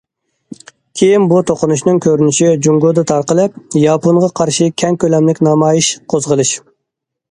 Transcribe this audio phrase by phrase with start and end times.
[1.01, 6.61] كېيىن بۇ توقۇنۇشنىڭ كۆرۈنۈشى جۇڭگودا تارقىلىپ، ياپونغا قارشى كەڭ كۆلەملىك نامايىش قوزغىلىش.